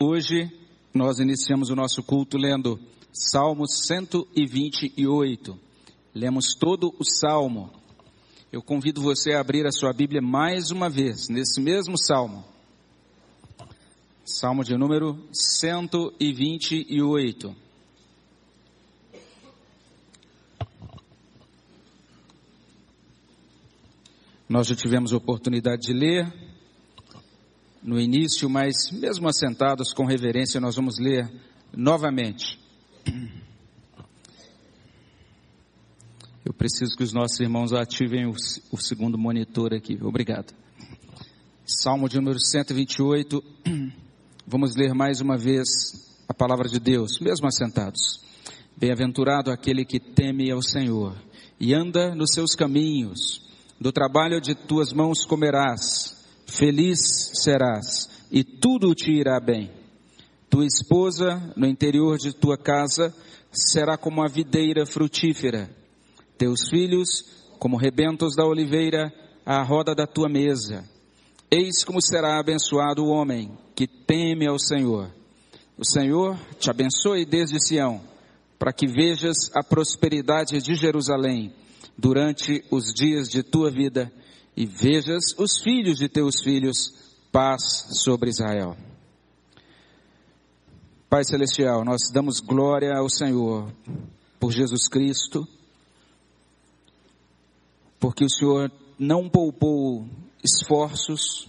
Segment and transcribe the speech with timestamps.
[0.00, 0.48] Hoje
[0.94, 2.78] nós iniciamos o nosso culto lendo
[3.12, 5.58] Salmos 128.
[6.14, 7.68] Lemos todo o salmo.
[8.52, 12.44] Eu convido você a abrir a sua Bíblia mais uma vez, nesse mesmo salmo.
[14.24, 17.56] Salmo de número 128.
[24.48, 26.32] Nós já tivemos oportunidade de ler,
[27.82, 31.30] no início, mas mesmo assentados com reverência, nós vamos ler
[31.76, 32.58] novamente.
[36.44, 38.34] Eu preciso que os nossos irmãos ativem o,
[38.72, 39.98] o segundo monitor aqui.
[40.02, 40.54] Obrigado.
[41.66, 43.42] Salmo de número 128.
[44.46, 45.66] Vamos ler mais uma vez
[46.26, 48.22] a palavra de Deus, mesmo assentados.
[48.76, 51.14] Bem-aventurado aquele que teme ao Senhor
[51.60, 53.42] e anda nos seus caminhos.
[53.78, 56.17] Do trabalho de tuas mãos comerás
[56.48, 56.98] feliz
[57.34, 59.70] serás e tudo te irá bem.
[60.50, 63.14] Tua esposa no interior de tua casa
[63.52, 65.70] será como a videira frutífera,
[66.36, 67.24] teus filhos
[67.58, 69.12] como rebentos da oliveira
[69.44, 70.84] à roda da tua mesa.
[71.50, 75.10] Eis como será abençoado o homem que teme ao Senhor.
[75.76, 78.00] O Senhor te abençoe desde Sião,
[78.58, 81.52] para que vejas a prosperidade de Jerusalém
[81.96, 84.12] durante os dias de tua vida
[84.58, 86.92] e vejas os filhos de teus filhos,
[87.30, 87.62] paz
[88.02, 88.76] sobre Israel.
[91.08, 93.72] Pai Celestial, nós damos glória ao Senhor
[94.40, 95.46] por Jesus Cristo,
[98.00, 100.04] porque o Senhor não poupou
[100.42, 101.46] esforços,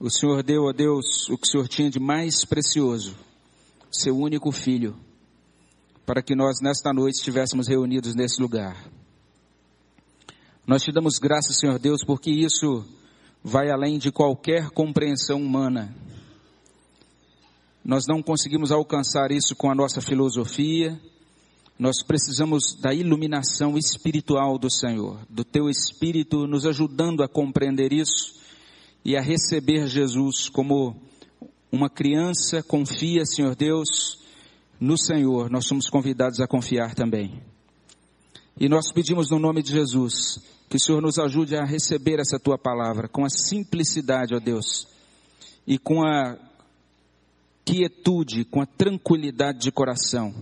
[0.00, 3.14] o Senhor deu a Deus o que o Senhor tinha de mais precioso,
[3.92, 4.96] seu único filho,
[6.04, 8.90] para que nós nesta noite estivéssemos reunidos nesse lugar.
[10.70, 12.84] Nós te damos graças, Senhor Deus, porque isso
[13.42, 15.92] vai além de qualquer compreensão humana.
[17.84, 20.96] Nós não conseguimos alcançar isso com a nossa filosofia.
[21.76, 28.36] Nós precisamos da iluminação espiritual do Senhor, do teu espírito nos ajudando a compreender isso
[29.04, 30.94] e a receber Jesus como
[31.72, 34.20] uma criança confia, Senhor Deus,
[34.78, 35.50] no Senhor.
[35.50, 37.42] Nós somos convidados a confiar também.
[38.56, 42.38] E nós pedimos no nome de Jesus que o Senhor nos ajude a receber essa
[42.38, 44.86] tua palavra com a simplicidade, ó Deus,
[45.66, 46.38] e com a
[47.64, 50.32] quietude, com a tranquilidade de coração,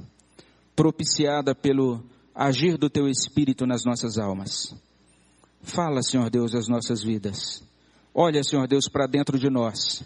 [0.76, 4.74] propiciada pelo agir do teu espírito nas nossas almas.
[5.62, 7.62] Fala, Senhor Deus, as nossas vidas.
[8.14, 10.02] Olha, Senhor Deus, para dentro de nós.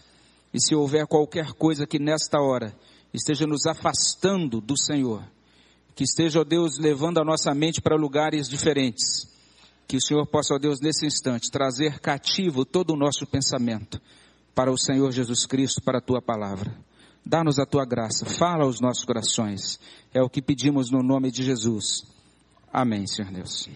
[0.54, 2.72] E se houver qualquer coisa que nesta hora
[3.12, 5.24] esteja nos afastando do Senhor,
[5.96, 9.32] que esteja, ó Deus, levando a nossa mente para lugares diferentes,
[9.86, 14.00] que o Senhor possa, ó Deus, nesse instante, trazer cativo todo o nosso pensamento
[14.54, 16.74] para o Senhor Jesus Cristo, para a tua palavra.
[17.24, 19.78] Dá-nos a tua graça, fala aos nossos corações.
[20.12, 22.04] É o que pedimos no nome de Jesus.
[22.72, 23.68] Amém, Senhor Deus.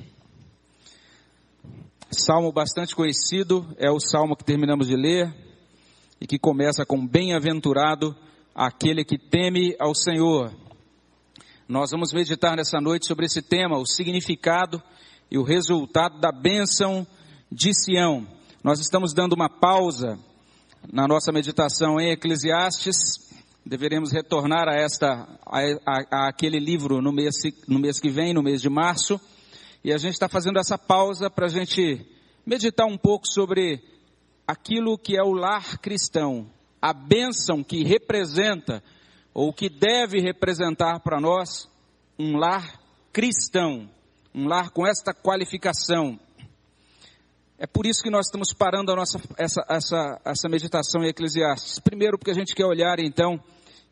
[2.10, 5.32] Salmo bastante conhecido, é o salmo que terminamos de ler
[6.20, 8.16] e que começa com bem-aventurado
[8.54, 10.52] aquele que teme ao Senhor.
[11.68, 14.82] Nós vamos meditar nessa noite sobre esse tema, o significado
[15.30, 17.06] e o resultado da bênção
[17.50, 18.26] de Sião.
[18.62, 20.18] Nós estamos dando uma pausa
[20.92, 23.26] na nossa meditação em Eclesiastes.
[23.64, 27.34] Deveremos retornar a esta, a, a, a aquele livro no mês,
[27.66, 29.20] no mês que vem, no mês de março.
[29.82, 32.06] E a gente está fazendo essa pausa para a gente
[32.44, 33.82] meditar um pouco sobre
[34.46, 36.48] aquilo que é o lar cristão,
[36.80, 38.82] a bênção que representa
[39.34, 41.68] ou que deve representar para nós
[42.18, 42.80] um lar
[43.12, 43.90] cristão
[44.36, 46.20] um lar com esta qualificação.
[47.58, 51.78] É por isso que nós estamos parando a nossa, essa, essa, essa meditação em Eclesiastes.
[51.78, 53.42] Primeiro, porque a gente quer olhar então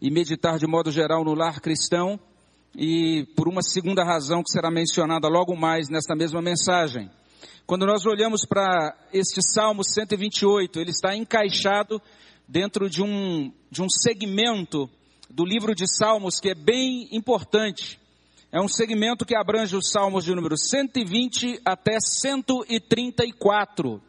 [0.02, 2.20] e meditar de modo geral no lar cristão,
[2.76, 7.10] e por uma segunda razão que será mencionada logo mais nesta mesma mensagem.
[7.66, 12.02] Quando nós olhamos para este Salmo 128, ele está encaixado
[12.46, 14.90] dentro de um, de um segmento
[15.30, 17.98] do livro de Salmos que é bem importante.
[18.54, 24.00] É um segmento que abrange os salmos de número 120 até 134.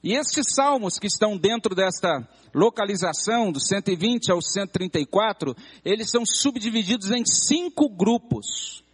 [0.00, 7.10] E estes salmos que estão dentro desta localização, do 120 ao 134, eles são subdivididos
[7.10, 8.84] em cinco grupos.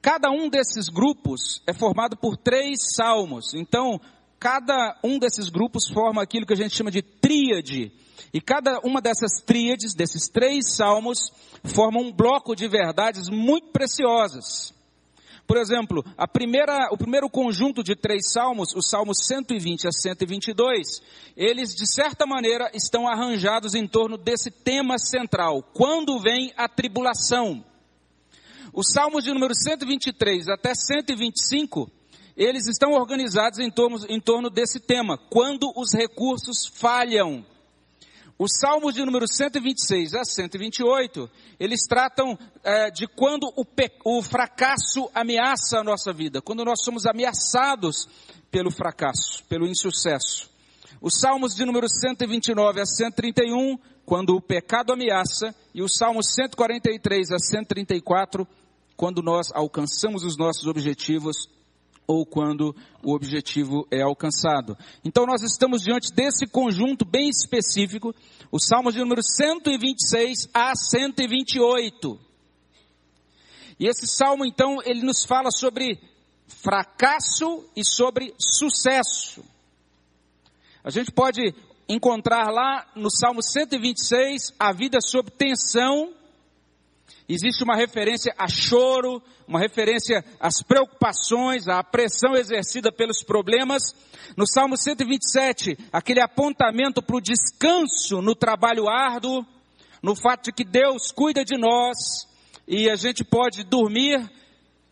[0.00, 3.54] Cada um desses grupos é formado por três salmos.
[3.54, 4.00] Então,
[4.38, 7.92] cada um desses grupos forma aquilo que a gente chama de tríade
[8.32, 11.32] e cada uma dessas tríades, desses três salmos,
[11.64, 14.74] forma um bloco de verdades muito preciosas.
[15.46, 21.00] Por exemplo, a primeira, o primeiro conjunto de três salmos, os salmos 120 a 122,
[21.34, 25.62] eles de certa maneira estão arranjados em torno desse tema central.
[25.72, 27.64] Quando vem a tribulação?
[28.74, 31.90] Os salmos de número 123 até 125,
[32.38, 35.18] eles estão organizados em torno, em torno desse tema.
[35.18, 37.44] Quando os recursos falham.
[38.38, 43.64] Os salmos de número 126 a 128, eles tratam é, de quando o,
[44.04, 48.08] o fracasso ameaça a nossa vida, quando nós somos ameaçados
[48.48, 50.48] pelo fracasso, pelo insucesso.
[51.00, 53.76] Os salmos de número 129 a 131,
[54.06, 58.46] quando o pecado ameaça, e os salmos 143 a 134,
[58.96, 61.57] quando nós alcançamos os nossos objetivos
[62.08, 62.74] ou quando
[63.04, 64.76] o objetivo é alcançado.
[65.04, 68.14] Então nós estamos diante desse conjunto bem específico,
[68.50, 72.18] o Salmo de número 126 a 128.
[73.78, 76.00] E esse salmo então, ele nos fala sobre
[76.48, 79.44] fracasso e sobre sucesso.
[80.82, 81.54] A gente pode
[81.88, 86.12] encontrar lá no Salmo 126 a vida sob tensão
[87.28, 93.94] Existe uma referência a choro, uma referência às preocupações, à pressão exercida pelos problemas.
[94.34, 99.44] No Salmo 127, aquele apontamento para o descanso no trabalho árduo,
[100.02, 102.26] no fato de que Deus cuida de nós
[102.66, 104.30] e a gente pode dormir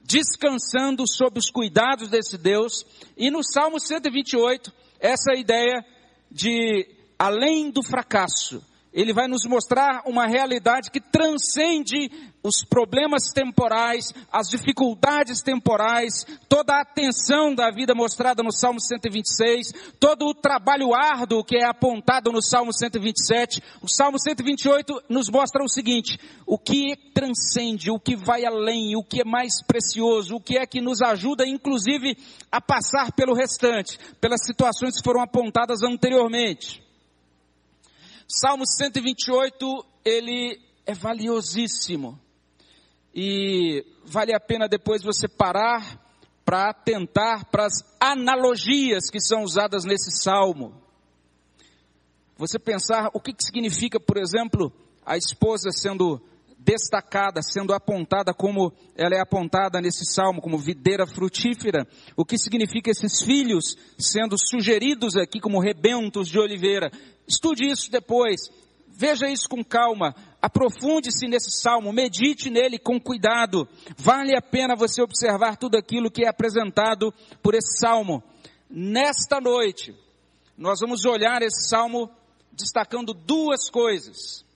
[0.02, 2.84] descansando sob os cuidados desse Deus.
[3.16, 5.84] E no Salmo 128, essa ideia
[6.30, 6.86] de
[7.18, 8.62] além do fracasso,
[8.96, 12.10] ele vai nos mostrar uma realidade que transcende
[12.42, 19.92] os problemas temporais, as dificuldades temporais, toda a atenção da vida mostrada no Salmo 126,
[20.00, 23.62] todo o trabalho árduo que é apontado no Salmo 127.
[23.82, 29.04] O Salmo 128 nos mostra o seguinte: o que transcende, o que vai além, o
[29.04, 32.16] que é mais precioso, o que é que nos ajuda, inclusive,
[32.50, 36.85] a passar pelo restante, pelas situações que foram apontadas anteriormente.
[38.28, 42.18] Salmo 128, ele é valiosíssimo.
[43.14, 46.04] E vale a pena depois você parar
[46.44, 50.74] para atentar para as analogias que são usadas nesse salmo.
[52.36, 54.72] Você pensar o que, que significa, por exemplo,
[55.04, 56.20] a esposa sendo
[56.58, 61.86] destacada, sendo apontada como ela é apontada nesse salmo, como videira frutífera.
[62.16, 66.90] O que significa esses filhos sendo sugeridos aqui como rebentos de oliveira.
[67.28, 68.50] Estude isso depois.
[68.88, 70.14] Veja isso com calma.
[70.40, 73.68] Aprofunde-se nesse salmo, medite nele com cuidado.
[73.96, 77.12] Vale a pena você observar tudo aquilo que é apresentado
[77.42, 78.22] por esse salmo.
[78.70, 79.94] Nesta noite,
[80.56, 82.10] nós vamos olhar esse salmo
[82.52, 84.46] destacando duas coisas.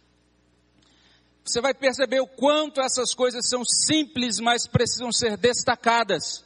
[1.44, 6.44] Você vai perceber o quanto essas coisas são simples, mas precisam ser destacadas.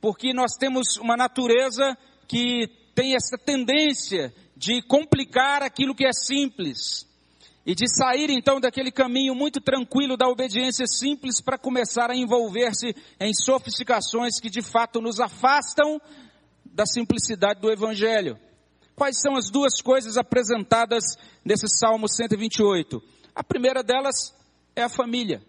[0.00, 1.96] Porque nós temos uma natureza
[2.26, 4.34] que tem essa tendência
[4.64, 7.06] de complicar aquilo que é simples
[7.66, 12.96] e de sair então daquele caminho muito tranquilo da obediência simples para começar a envolver-se
[13.20, 16.00] em sofisticações que de fato nos afastam
[16.64, 18.38] da simplicidade do Evangelho.
[18.96, 21.04] Quais são as duas coisas apresentadas
[21.44, 23.02] nesse Salmo 128?
[23.34, 24.34] A primeira delas
[24.74, 25.42] é a família.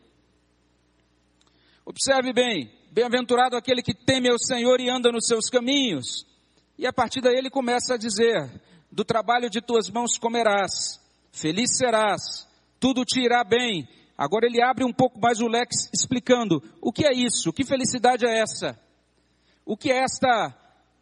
[1.85, 6.25] Observe bem, bem-aventurado aquele que teme ao Senhor e anda nos seus caminhos.
[6.77, 8.49] E a partir daí ele começa a dizer:
[8.95, 12.47] do trabalho de tuas mãos comerás, feliz serás,
[12.79, 13.85] tudo te irá bem.
[14.17, 18.25] Agora ele abre um pouco mais o leque explicando o que é isso, que felicidade
[18.25, 18.79] é essa,
[19.65, 20.55] o que é esta,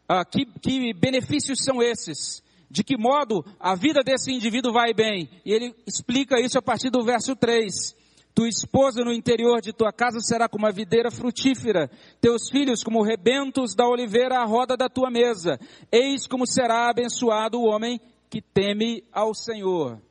[0.09, 5.29] ah, que, que benefícios são esses, de que modo a vida desse indivíduo vai bem.
[5.45, 7.95] E ele explica isso a partir do verso 3.
[8.33, 13.03] Tua esposa no interior de tua casa será como uma videira frutífera, teus filhos como
[13.03, 15.59] rebentos da oliveira à roda da tua mesa.
[15.91, 20.01] Eis como será abençoado o homem que teme ao Senhor.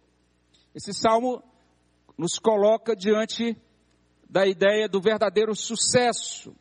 [0.72, 1.42] Esse salmo
[2.16, 3.56] nos coloca diante
[4.30, 6.54] da ideia do verdadeiro sucesso,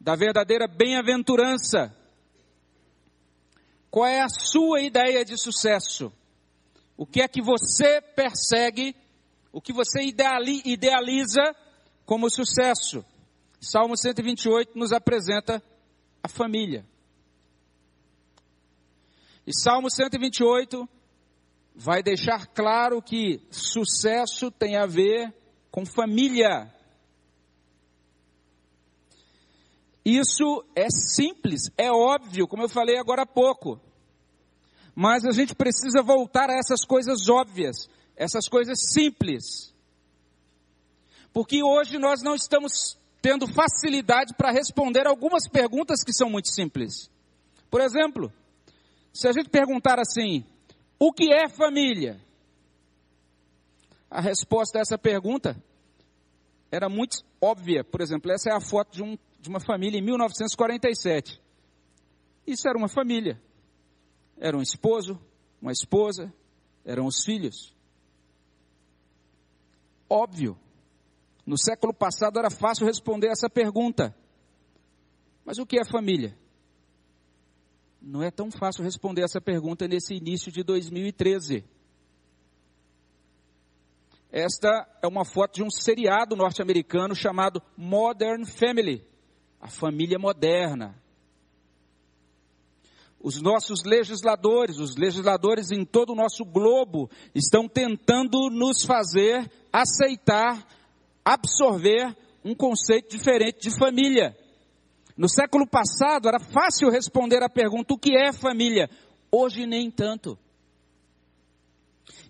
[0.00, 1.96] da verdadeira bem-aventurança.
[3.88, 6.12] Qual é a sua ideia de sucesso?
[6.96, 8.96] O que é que você persegue
[9.52, 11.54] o que você idealiza
[12.06, 13.04] como sucesso.
[13.60, 15.62] Salmo 128 nos apresenta
[16.22, 16.84] a família.
[19.46, 20.88] E Salmo 128
[21.74, 25.32] vai deixar claro que sucesso tem a ver
[25.70, 26.72] com família.
[30.04, 33.80] Isso é simples, é óbvio, como eu falei agora há pouco.
[34.94, 37.88] Mas a gente precisa voltar a essas coisas óbvias
[38.22, 39.74] essas coisas simples.
[41.32, 47.10] Porque hoje nós não estamos tendo facilidade para responder algumas perguntas que são muito simples.
[47.68, 48.32] Por exemplo,
[49.12, 50.44] se a gente perguntar assim:
[50.98, 52.20] o que é família?
[54.08, 55.56] A resposta a essa pergunta
[56.70, 57.82] era muito óbvia.
[57.82, 61.40] Por exemplo, essa é a foto de, um, de uma família em 1947.
[62.46, 63.40] Isso era uma família.
[64.38, 65.18] Era um esposo,
[65.60, 66.32] uma esposa,
[66.84, 67.71] eram os filhos.
[70.12, 70.58] Óbvio.
[71.46, 74.14] No século passado era fácil responder essa pergunta.
[75.42, 76.36] Mas o que é família?
[77.98, 81.64] Não é tão fácil responder essa pergunta nesse início de 2013.
[84.30, 89.02] Esta é uma foto de um seriado norte-americano chamado Modern Family,
[89.58, 91.01] a família moderna.
[93.22, 100.66] Os nossos legisladores, os legisladores em todo o nosso globo, estão tentando nos fazer aceitar,
[101.24, 104.36] absorver um conceito diferente de família.
[105.16, 108.90] No século passado era fácil responder a pergunta: o que é família?
[109.30, 110.36] Hoje nem tanto.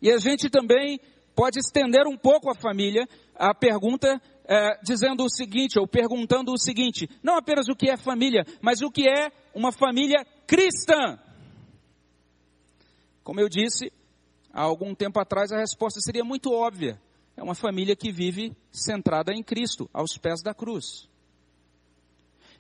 [0.00, 1.00] E a gente também
[1.34, 6.58] pode estender um pouco a família, a pergunta é, dizendo o seguinte, ou perguntando o
[6.58, 11.18] seguinte: não apenas o que é família, mas o que é uma família cristã.
[13.25, 13.90] Como eu disse,
[14.52, 17.00] há algum tempo atrás a resposta seria muito óbvia.
[17.35, 21.09] É uma família que vive centrada em Cristo, aos pés da cruz.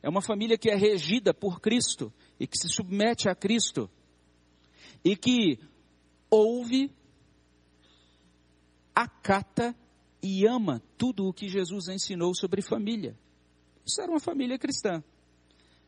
[0.02, 3.90] É uma família que é regida por Cristo e que se submete a Cristo
[5.04, 5.58] e que
[6.30, 6.90] ouve,
[8.94, 9.76] acata
[10.22, 13.14] e ama tudo o que Jesus ensinou sobre família.
[13.84, 15.04] Isso era uma família cristã.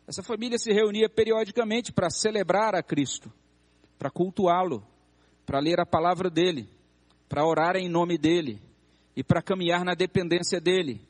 [0.07, 3.33] Essa família se reunia periodicamente para celebrar a Cristo,
[3.99, 4.87] para cultuá-lo,
[5.47, 6.69] para ler a palavra dele,
[7.29, 8.61] para orar em nome dele
[9.17, 11.01] e para caminhar na dependência dele.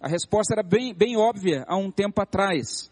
[0.00, 2.90] A resposta era bem, bem óbvia há um tempo atrás.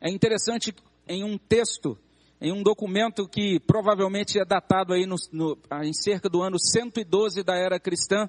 [0.00, 0.72] É interessante
[1.08, 1.98] em um texto,
[2.40, 7.42] em um documento que provavelmente é datado aí no, no, em cerca do ano 112
[7.42, 8.28] da era cristã,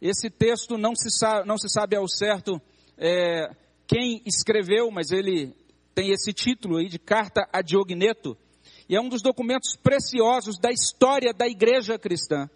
[0.00, 2.60] esse texto não se sabe, não se sabe ao certo
[2.98, 3.48] é,
[3.86, 5.54] quem escreveu, mas ele
[5.94, 8.36] tem esse título aí de Carta a Diogneto,
[8.88, 12.48] e é um dos documentos preciosos da história da igreja cristã.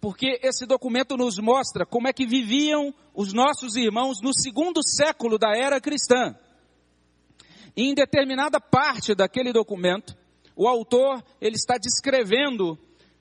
[0.00, 5.38] Porque esse documento nos mostra como é que viviam os nossos irmãos no segundo século
[5.38, 6.36] da era cristã.
[7.76, 10.16] E em determinada parte daquele documento,
[10.56, 12.78] o autor ele está descrevendo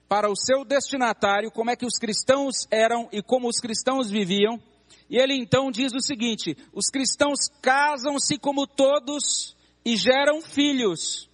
[0.07, 4.59] para o seu destinatário como é que os cristãos eram e como os cristãos viviam
[5.09, 9.55] e ele então diz o seguinte: os cristãos casam-se como todos
[9.85, 11.29] e geram filhos,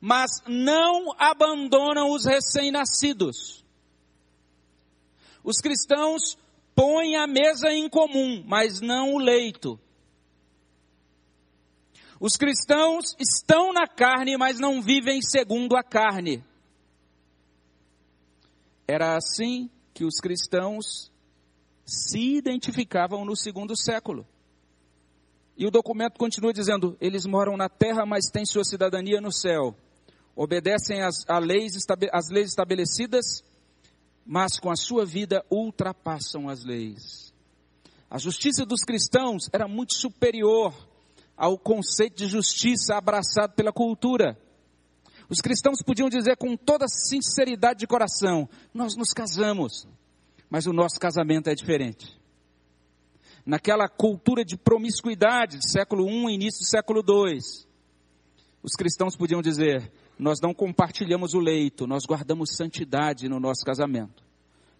[0.00, 3.64] mas não abandonam os recém-nascidos.
[5.42, 6.36] Os cristãos
[6.74, 9.78] põem a mesa em comum, mas não o leito.
[12.18, 16.42] Os cristãos estão na carne, mas não vivem segundo a carne.
[18.88, 21.10] Era assim que os cristãos
[21.86, 24.26] se identificavam no segundo século.
[25.56, 29.74] E o documento continua dizendo: eles moram na terra, mas têm sua cidadania no céu.
[30.34, 31.72] Obedecem às, leis,
[32.12, 33.42] às leis estabelecidas,
[34.26, 37.32] mas com a sua vida ultrapassam as leis.
[38.10, 40.74] A justiça dos cristãos era muito superior
[41.36, 44.38] ao conceito de justiça abraçado pela cultura.
[45.28, 49.88] Os cristãos podiam dizer com toda sinceridade de coração: Nós nos casamos,
[50.50, 52.18] mas o nosso casamento é diferente.
[53.44, 57.38] Naquela cultura de promiscuidade do século I, início do século II,
[58.62, 64.24] os cristãos podiam dizer: nós não compartilhamos o leito, nós guardamos santidade no nosso casamento.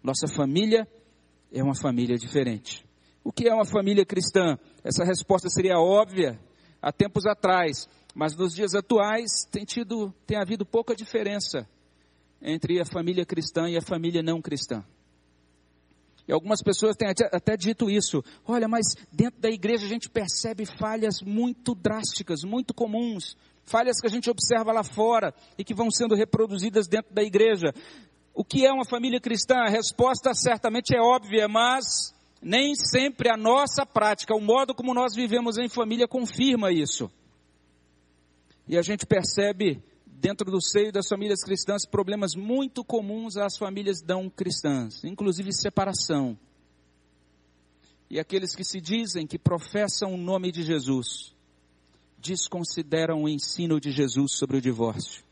[0.03, 0.87] Nossa família
[1.51, 2.85] é uma família diferente.
[3.23, 4.57] O que é uma família cristã?
[4.83, 6.39] Essa resposta seria óbvia
[6.81, 11.67] há tempos atrás, mas nos dias atuais tem tido, tem havido pouca diferença
[12.41, 14.83] entre a família cristã e a família não cristã.
[16.27, 18.23] E algumas pessoas têm até dito isso.
[18.45, 23.37] Olha, mas dentro da igreja a gente percebe falhas muito drásticas, muito comuns.
[23.63, 27.73] Falhas que a gente observa lá fora e que vão sendo reproduzidas dentro da igreja.
[28.33, 29.55] O que é uma família cristã?
[29.59, 35.15] A resposta certamente é óbvia, mas nem sempre a nossa prática, o modo como nós
[35.15, 37.09] vivemos em família confirma isso.
[38.67, 39.81] E a gente percebe
[40.19, 46.37] dentro do seio das famílias cristãs, problemas muito comuns às famílias não cristãs, inclusive separação.
[48.09, 51.35] E aqueles que se dizem que professam o nome de Jesus,
[52.17, 55.23] desconsideram o ensino de Jesus sobre o divórcio,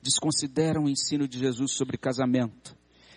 [0.00, 2.76] desconsideram o ensino de Jesus sobre casamento,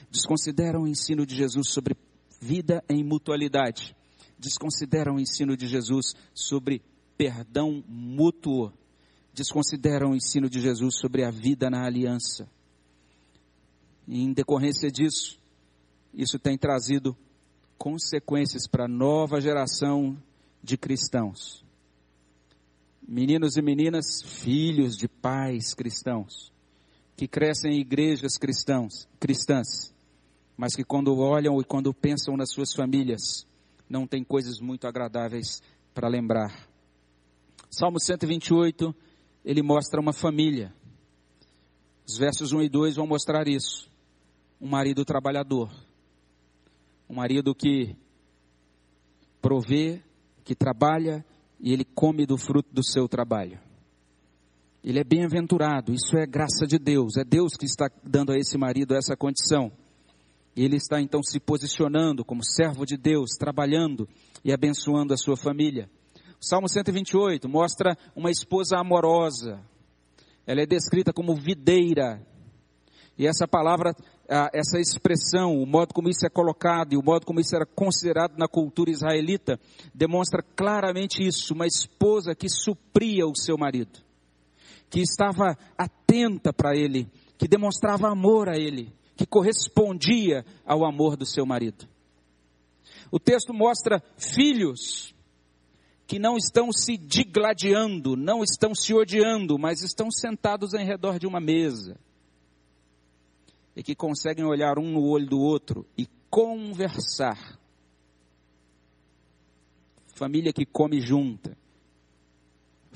[0.10, 1.96] desconsideram o ensino de Jesus sobre
[2.42, 3.96] vida em mutualidade,
[4.40, 6.82] desconsideram o ensino de Jesus sobre
[7.16, 8.74] perdão mútuo,
[9.34, 12.48] desconsideram o ensino de Jesus sobre a vida na aliança.
[14.08, 15.40] E em decorrência disso,
[16.14, 17.18] isso tem trazido
[17.78, 20.18] consequências para a nova geração
[20.62, 21.64] de cristãos.
[23.06, 26.52] Meninos e meninas, filhos de pais cristãos,
[27.18, 29.94] que crescem em igrejas cristãos, cristãs,
[30.56, 33.46] mas que quando olham e quando pensam nas suas famílias,
[33.90, 35.62] não tem coisas muito agradáveis
[35.94, 36.68] para lembrar.
[37.70, 38.96] Salmo 128,
[39.44, 40.74] ele mostra uma família.
[42.08, 43.90] Os versos 1 e 2 vão mostrar isso.
[44.60, 45.70] Um marido trabalhador.
[47.10, 47.96] Um marido que
[49.42, 50.02] provê,
[50.44, 51.26] que trabalha
[51.60, 53.60] e ele come do fruto do seu trabalho.
[54.84, 58.58] Ele é bem-aventurado, isso é graça de Deus, é Deus que está dando a esse
[58.58, 59.72] marido essa condição.
[60.56, 64.08] Ele está então se posicionando como servo de Deus, trabalhando
[64.44, 65.90] e abençoando a sua família.
[66.44, 69.60] Salmo 128 mostra uma esposa amorosa.
[70.46, 72.22] Ela é descrita como videira.
[73.18, 73.96] E essa palavra,
[74.54, 78.38] essa expressão, o modo como isso é colocado e o modo como isso era considerado
[78.38, 79.60] na cultura israelita,
[79.94, 84.04] demonstra claramente isso: uma esposa que supria o seu marido
[84.94, 91.26] que estava atenta para ele, que demonstrava amor a ele, que correspondia ao amor do
[91.26, 91.88] seu marido.
[93.12, 95.13] O texto mostra filhos
[96.06, 101.26] que não estão se digladiando, não estão se odiando, mas estão sentados em redor de
[101.26, 101.98] uma mesa
[103.76, 107.58] e que conseguem olhar um no olho do outro e conversar.
[110.16, 111.58] Família que come junta,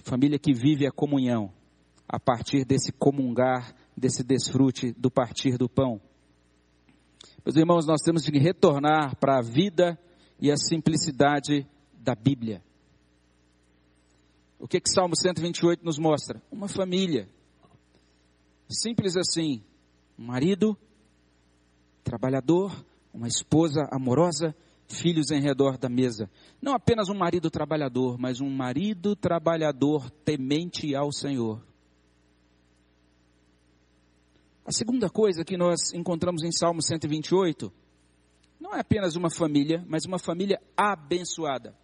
[0.04, 1.52] família que vive a comunhão
[2.08, 6.00] a partir desse comungar, desse desfrute do partir do pão.
[7.44, 9.98] Meus irmãos, nós temos de retornar para a vida
[10.40, 12.62] e a simplicidade da Bíblia.
[14.60, 16.42] O que que Salmo 128 nos mostra?
[16.52, 17.30] Uma família.
[18.68, 19.64] Simples assim.
[20.18, 20.76] Um marido,
[22.04, 24.56] trabalhador, uma esposa amorosa,
[24.88, 26.30] filhos em redor da mesa.
[26.62, 31.62] Não apenas um marido trabalhador, mas um marido trabalhador temente ao Senhor.
[34.66, 37.72] A segunda coisa que nós encontramos em Salmo 128
[38.60, 41.76] não é apenas uma família, mas uma família abençoada.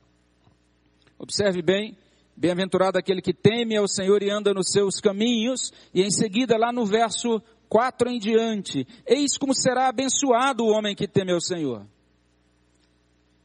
[1.18, 1.98] Observe bem,
[2.36, 6.72] bem-aventurado aquele que teme ao Senhor e anda nos seus caminhos, e em seguida, lá
[6.72, 11.86] no verso 4 em diante, eis como será abençoado o homem que teme ao Senhor.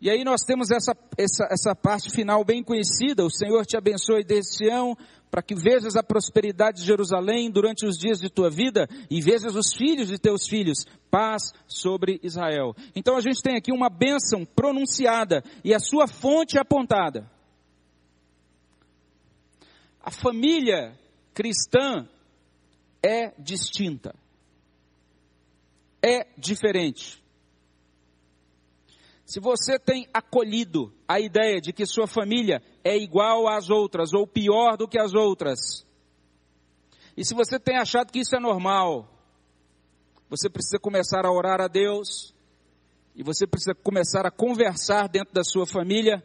[0.00, 4.22] E aí nós temos essa, essa, essa parte final bem conhecida, o Senhor te abençoe
[4.22, 4.96] desde Sião,
[5.30, 9.54] para que vejas a prosperidade de Jerusalém durante os dias de tua vida e vejas
[9.54, 12.74] os filhos de teus filhos, paz sobre Israel.
[12.94, 17.28] Então a gente tem aqui uma bênção pronunciada e a sua fonte apontada.
[20.08, 20.98] A família
[21.34, 22.08] cristã
[23.02, 24.14] é distinta,
[26.02, 27.22] é diferente.
[29.26, 34.26] Se você tem acolhido a ideia de que sua família é igual às outras ou
[34.26, 35.86] pior do que as outras,
[37.14, 39.12] e se você tem achado que isso é normal,
[40.30, 42.34] você precisa começar a orar a Deus,
[43.14, 46.24] e você precisa começar a conversar dentro da sua família,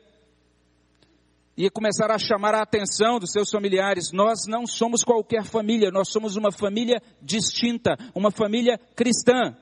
[1.56, 4.12] e começar a chamar a atenção dos seus familiares.
[4.12, 9.56] Nós não somos qualquer família, nós somos uma família distinta, uma família cristã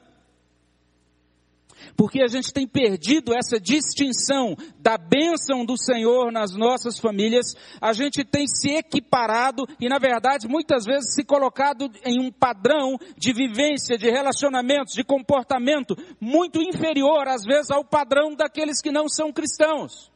[1.96, 7.94] porque a gente tem perdido essa distinção da bênção do Senhor nas nossas famílias, a
[7.94, 13.34] gente tem se equiparado e, na verdade, muitas vezes se colocado em um padrão de
[13.34, 19.32] vivência, de relacionamentos, de comportamento muito inferior, às vezes, ao padrão daqueles que não são
[19.32, 20.11] cristãos.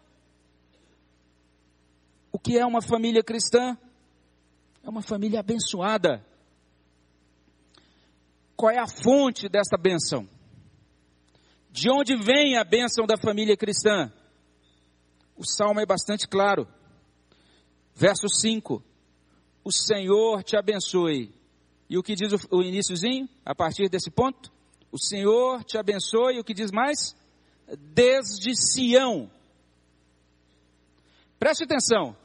[2.45, 3.75] Que é uma família cristã?
[4.83, 6.23] É uma família abençoada.
[8.55, 10.29] Qual é a fonte dessa bênção?
[11.71, 14.13] De onde vem a bênção da família cristã?
[15.35, 16.67] O salmo é bastante claro.
[17.95, 18.83] Verso 5:
[19.63, 21.33] O Senhor te abençoe.
[21.89, 24.51] E o que diz o, iníciozinho, a partir desse ponto?
[24.91, 26.35] O Senhor te abençoe.
[26.35, 27.15] E o que diz mais?
[27.91, 29.31] Desde Sião.
[31.39, 32.15] Preste atenção.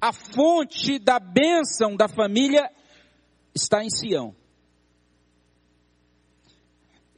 [0.00, 2.70] A fonte da bênção da família
[3.54, 4.34] está em Sião.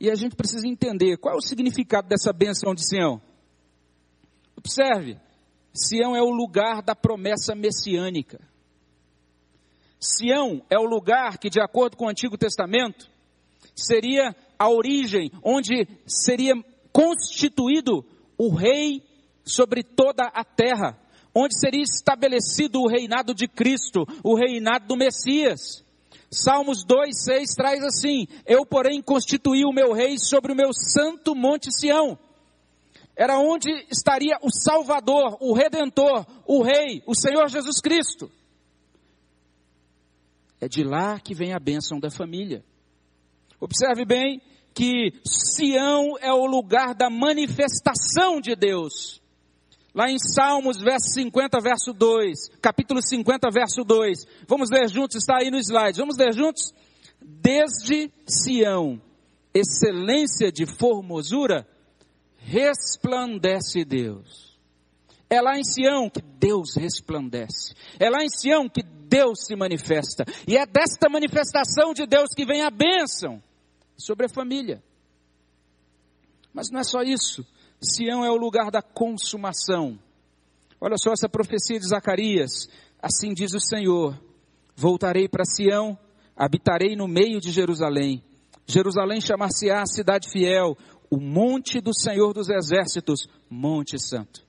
[0.01, 3.23] E a gente precisa entender qual é o significado dessa bênção de Sião.
[4.57, 5.17] Observe,
[5.73, 8.41] Sião é o lugar da promessa messiânica.
[10.01, 13.09] Sião é o lugar que, de acordo com o Antigo Testamento,
[13.75, 16.55] seria a origem onde seria
[16.93, 18.05] constituído
[18.37, 19.03] o rei
[19.45, 20.99] sobre toda a terra,
[21.35, 25.85] onde seria estabelecido o reinado de Cristo, o reinado do Messias.
[26.31, 31.35] Salmos 2, 6 traz assim: Eu, porém, constituí o meu rei sobre o meu santo
[31.35, 32.19] monte Sião.
[33.15, 38.31] Era onde estaria o Salvador, o Redentor, o Rei, o Senhor Jesus Cristo.
[40.59, 42.65] É de lá que vem a bênção da família.
[43.61, 44.41] Observe bem
[44.75, 49.22] que Sião é o lugar da manifestação de Deus.
[49.95, 54.27] Lá em Salmos, verso 50, verso 2, capítulo 50, verso 2.
[54.49, 55.99] Vamos ler juntos, está aí no slide.
[55.99, 56.73] Vamos ler juntos?
[57.21, 59.01] Desde Sião,
[59.53, 61.67] excelência de formosura,
[62.39, 64.59] resplandece Deus.
[65.29, 67.75] É lá em Sião que Deus resplandece.
[67.99, 70.25] É lá em Sião que Deus se manifesta.
[70.47, 73.43] E é desta manifestação de Deus que vem a bênção
[73.97, 74.83] sobre a família.
[76.53, 77.47] Mas não é só isso.
[77.83, 79.99] Sião é o lugar da consumação.
[80.81, 82.69] Olha só essa profecia de Zacarias.
[83.01, 84.19] Assim diz o Senhor:
[84.77, 85.99] Voltarei para Sião,
[86.37, 88.23] habitarei no meio de Jerusalém.
[88.67, 90.77] Jerusalém chamar-se-á cidade fiel,
[91.11, 94.47] o monte do Senhor dos Exércitos, Monte Santo.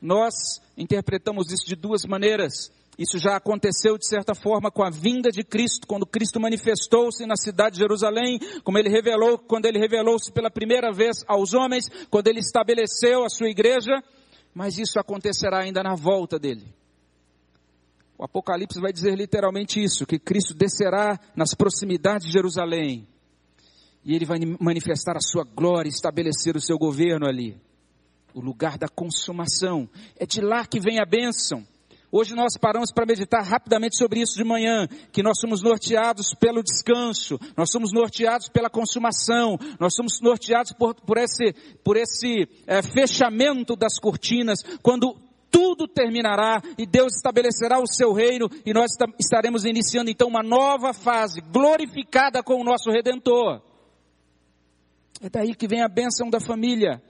[0.00, 2.70] Nós interpretamos isso de duas maneiras.
[3.00, 7.34] Isso já aconteceu de certa forma com a vinda de Cristo, quando Cristo manifestou-se na
[7.34, 12.28] cidade de Jerusalém, como ele revelou, quando ele revelou-se pela primeira vez aos homens, quando
[12.28, 14.02] ele estabeleceu a sua igreja,
[14.52, 16.74] mas isso acontecerá ainda na volta dele.
[18.18, 23.08] O Apocalipse vai dizer literalmente isso, que Cristo descerá nas proximidades de Jerusalém,
[24.04, 27.56] e ele vai manifestar a sua glória, estabelecer o seu governo ali.
[28.34, 29.88] O lugar da consumação.
[30.16, 31.66] É de lá que vem a bênção.
[32.12, 36.60] Hoje nós paramos para meditar rapidamente sobre isso de manhã, que nós somos norteados pelo
[36.60, 41.52] descanso, nós somos norteados pela consumação, nós somos norteados por, por esse,
[41.84, 45.16] por esse é, fechamento das cortinas, quando
[45.52, 50.92] tudo terminará e Deus estabelecerá o seu reino e nós estaremos iniciando então uma nova
[50.92, 53.62] fase, glorificada com o nosso Redentor.
[55.22, 57.00] É daí que vem a bênção da família.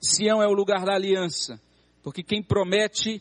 [0.00, 1.60] Sião é o lugar da aliança,
[2.02, 3.20] porque quem promete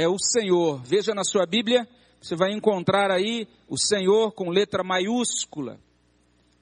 [0.00, 0.80] é o Senhor.
[0.82, 1.86] Veja na sua Bíblia,
[2.20, 5.78] você vai encontrar aí o Senhor com letra maiúscula,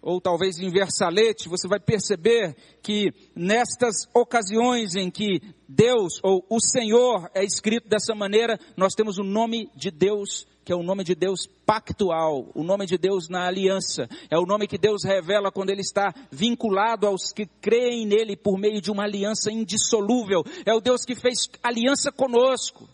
[0.03, 6.61] ou talvez em versalete, você vai perceber que nestas ocasiões em que Deus ou o
[6.61, 11.03] Senhor é escrito dessa maneira, nós temos o nome de Deus que é o nome
[11.03, 14.07] de Deus pactual, o nome de Deus na aliança.
[14.29, 18.59] É o nome que Deus revela quando Ele está vinculado aos que creem nele por
[18.59, 20.44] meio de uma aliança indissolúvel.
[20.66, 22.87] É o Deus que fez aliança conosco.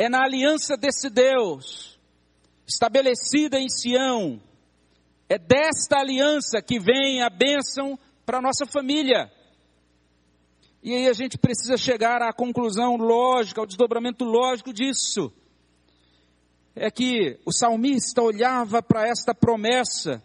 [0.00, 2.00] É na aliança desse Deus,
[2.66, 4.40] estabelecida em Sião,
[5.28, 9.30] é desta aliança que vem a bênção para a nossa família.
[10.82, 15.30] E aí a gente precisa chegar à conclusão lógica, ao desdobramento lógico disso
[16.74, 20.22] é que o salmista olhava para esta promessa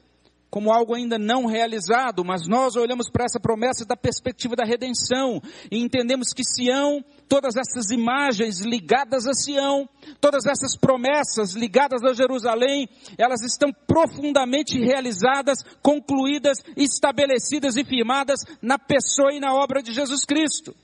[0.50, 5.42] como algo ainda não realizado, mas nós olhamos para essa promessa da perspectiva da redenção
[5.70, 9.88] e entendemos que Sião, todas essas imagens ligadas a Sião,
[10.20, 18.78] todas essas promessas ligadas a Jerusalém, elas estão profundamente realizadas, concluídas, estabelecidas e firmadas na
[18.78, 20.76] pessoa e na obra de Jesus Cristo.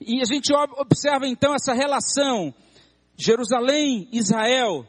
[0.00, 2.54] E a gente observa então essa relação
[3.16, 4.86] Jerusalém, Israel.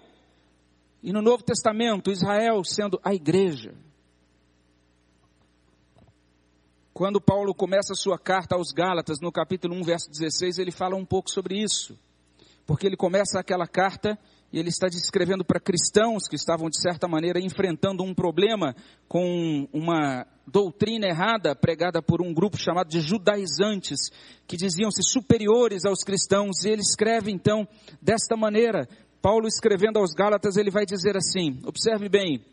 [1.01, 3.73] E no Novo Testamento, Israel sendo a igreja.
[6.97, 10.95] Quando Paulo começa a sua carta aos Gálatas, no capítulo 1, verso 16, ele fala
[10.95, 11.95] um pouco sobre isso.
[12.65, 14.17] Porque ele começa aquela carta
[14.51, 18.75] e ele está descrevendo para cristãos que estavam, de certa maneira, enfrentando um problema
[19.07, 24.09] com uma doutrina errada pregada por um grupo chamado de judaizantes,
[24.47, 26.65] que diziam-se superiores aos cristãos.
[26.65, 27.67] E ele escreve, então,
[28.01, 28.89] desta maneira.
[29.21, 32.43] Paulo, escrevendo aos Gálatas, ele vai dizer assim: observe bem,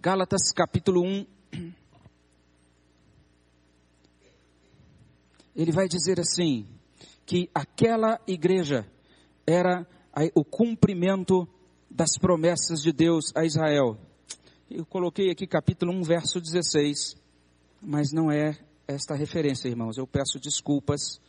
[0.00, 1.26] Gálatas capítulo 1.
[5.56, 6.66] Ele vai dizer assim:
[7.24, 8.86] que aquela igreja
[9.44, 9.86] era
[10.34, 11.48] o cumprimento
[11.90, 13.98] das promessas de Deus a Israel.
[14.70, 17.16] Eu coloquei aqui capítulo 1, verso 16,
[17.80, 19.96] mas não é esta referência, irmãos.
[19.96, 21.20] Eu peço desculpas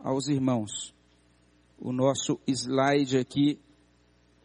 [0.00, 0.94] aos irmãos.
[1.78, 3.60] O nosso slide aqui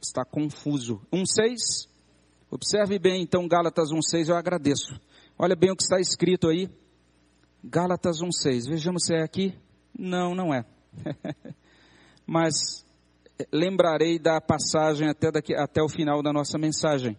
[0.02, 1.02] está confuso.
[1.12, 1.88] 1,6.
[2.50, 5.00] Observe bem, então, Gálatas 1,6, eu agradeço.
[5.38, 6.70] Olha bem o que está escrito aí.
[7.64, 8.70] Gálatas 1,6.
[8.70, 9.54] Vejamos se é aqui.
[9.98, 10.66] Não, não é.
[12.26, 12.86] Mas
[13.52, 17.18] lembrarei da passagem até, daqui, até o final da nossa mensagem.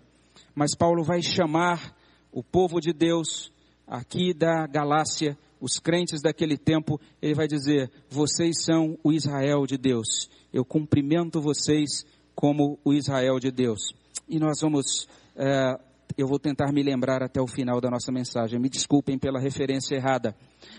[0.55, 1.95] Mas Paulo vai chamar
[2.33, 3.53] o povo de Deus
[3.87, 9.77] aqui da Galácia, os crentes daquele tempo, ele vai dizer: vocês são o Israel de
[9.77, 10.29] Deus.
[10.53, 13.95] Eu cumprimento vocês como o Israel de Deus.
[14.29, 15.79] E nós vamos, é,
[16.17, 18.59] eu vou tentar me lembrar até o final da nossa mensagem.
[18.59, 20.35] Me desculpem pela referência errada.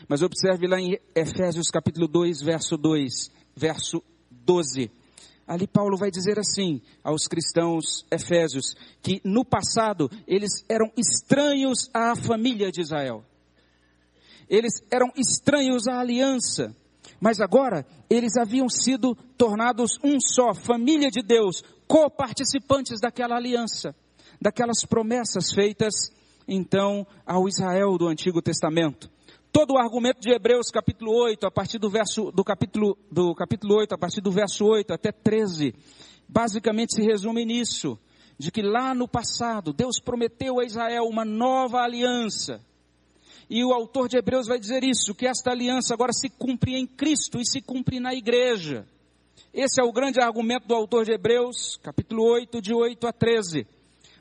[0.07, 4.91] Mas observe lá em Efésios capítulo 2, verso 2, verso 12.
[5.45, 12.15] Ali Paulo vai dizer assim aos cristãos efésios que no passado eles eram estranhos à
[12.15, 13.23] família de Israel.
[14.49, 16.75] Eles eram estranhos à aliança,
[17.19, 23.95] mas agora eles haviam sido tornados um só, família de Deus, co-participantes daquela aliança,
[24.41, 26.11] daquelas promessas feitas
[26.47, 29.09] então ao Israel do Antigo Testamento.
[29.51, 33.75] Todo o argumento de Hebreus capítulo 8, a partir do verso do capítulo do capítulo
[33.75, 35.75] 8, a partir do verso 8 até 13,
[36.27, 37.97] basicamente se resume nisso,
[38.37, 42.59] de que lá no passado Deus prometeu a Israel uma nova aliança.
[43.49, 46.87] E o autor de Hebreus vai dizer isso, que esta aliança agora se cumpre em
[46.87, 48.87] Cristo e se cumpre na igreja.
[49.53, 53.67] Esse é o grande argumento do autor de Hebreus, capítulo 8, de 8 a 13.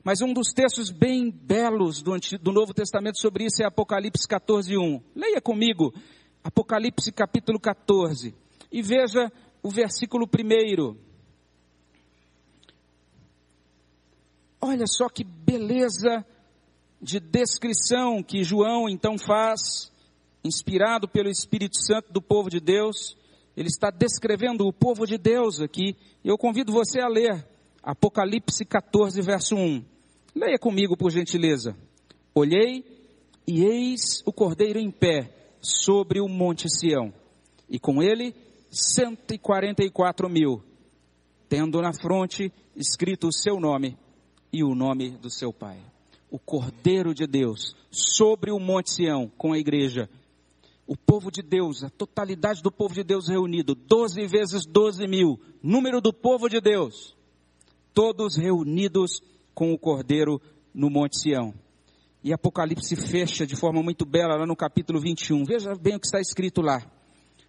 [0.05, 4.77] Mas um dos textos bem belos do, do Novo Testamento sobre isso é Apocalipse 14,
[4.77, 5.01] 1.
[5.15, 5.95] Leia comigo
[6.43, 8.35] Apocalipse capítulo 14
[8.71, 9.31] e veja
[9.63, 10.97] o versículo 1.
[14.61, 16.27] Olha só que beleza
[17.01, 19.93] de descrição que João então faz,
[20.43, 23.17] inspirado pelo Espírito Santo do povo de Deus.
[23.57, 25.97] Ele está descrevendo o povo de Deus aqui.
[26.25, 27.47] Eu convido você a ler
[27.83, 29.92] Apocalipse 14, verso 1.
[30.35, 31.77] Leia comigo, por gentileza.
[32.35, 32.85] Olhei
[33.47, 37.13] e eis o cordeiro em pé sobre o monte Sião,
[37.69, 38.35] e com ele
[38.71, 40.63] 144 mil,
[41.49, 43.97] tendo na fronte escrito o seu nome
[44.53, 45.79] e o nome do seu pai.
[46.31, 50.09] O cordeiro de Deus sobre o monte Sião com a igreja.
[50.87, 55.39] O povo de Deus, a totalidade do povo de Deus reunido, 12 vezes 12 mil,
[55.63, 57.15] número do povo de Deus,
[57.95, 59.23] todos reunidos
[59.55, 60.41] com o cordeiro
[60.75, 61.55] no Monte Sião.
[62.25, 65.45] E Apocalipse fecha de forma muito bela lá no capítulo 21.
[65.45, 66.81] Veja bem o que está escrito lá.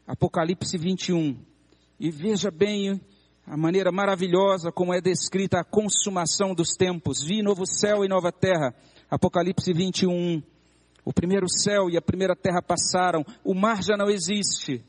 [0.08, 1.38] Apocalipse 21.
[2.00, 3.00] E veja bem
[3.46, 7.24] a maneira maravilhosa como é descrita a consumação dos tempos.
[7.24, 8.74] Vi novo céu e nova terra.
[9.10, 10.42] Apocalipse 21.
[11.06, 14.84] O primeiro céu e a primeira terra passaram, o mar já não existe.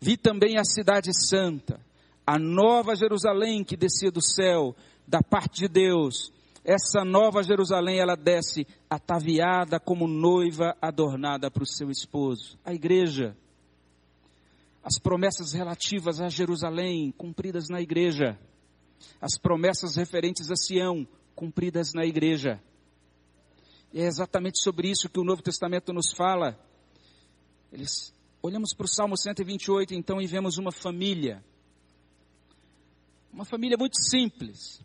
[0.00, 1.80] Vi também a cidade santa,
[2.26, 6.30] a nova Jerusalém que descia do céu, da parte de Deus,
[6.68, 12.58] essa nova Jerusalém, ela desce ataviada como noiva adornada para o seu esposo.
[12.62, 13.34] A igreja.
[14.84, 18.38] As promessas relativas a Jerusalém, cumpridas na igreja.
[19.18, 22.62] As promessas referentes a Sião, cumpridas na igreja.
[23.90, 26.54] E é exatamente sobre isso que o Novo Testamento nos fala.
[27.72, 31.42] Eles, olhamos para o Salmo 128 então e vemos uma família.
[33.32, 34.82] Uma família muito simples.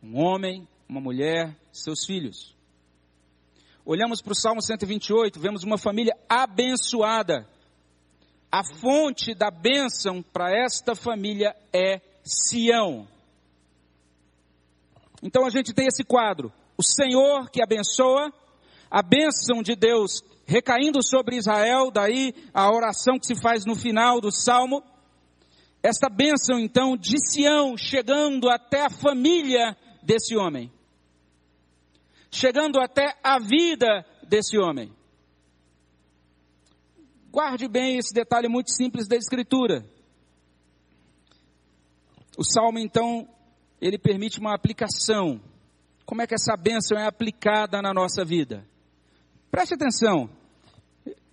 [0.00, 2.56] Um homem, uma mulher, seus filhos.
[3.84, 7.46] Olhamos para o Salmo 128, vemos uma família abençoada.
[8.50, 13.06] A fonte da bênção para esta família é Sião.
[15.22, 18.32] Então a gente tem esse quadro: o Senhor que abençoa,
[18.90, 24.20] a bênção de Deus recaindo sobre Israel, daí a oração que se faz no final
[24.20, 24.82] do salmo.
[25.82, 30.72] Esta bênção então de Sião chegando até a família desse homem
[32.30, 34.92] chegando até a vida desse homem.
[37.30, 39.84] Guarde bem esse detalhe muito simples da Escritura.
[42.36, 43.28] O salmo, então,
[43.80, 45.40] ele permite uma aplicação.
[46.06, 48.66] Como é que essa bênção é aplicada na nossa vida?
[49.50, 50.30] Preste atenção.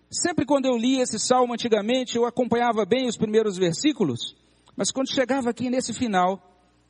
[0.09, 4.35] Sempre quando eu li esse salmo antigamente, eu acompanhava bem os primeiros versículos,
[4.75, 6.41] mas quando chegava aqui nesse final,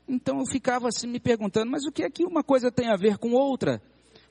[0.08, 2.96] então eu ficava assim me perguntando, mas o que é que uma coisa tem a
[2.96, 3.82] ver com outra?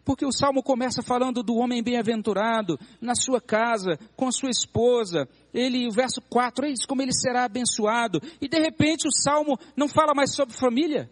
[0.04, 5.26] Porque o salmo começa falando do homem bem-aventurado, na sua casa, com a sua esposa.
[5.52, 8.20] Ele, o verso 4, eis como ele será abençoado.
[8.40, 11.10] E de repente o salmo não fala mais sobre família.